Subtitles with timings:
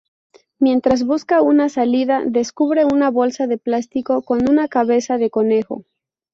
[0.57, 5.85] Mientras busca una salida, descubre una bolsa de plástico con una cabeza de conejo.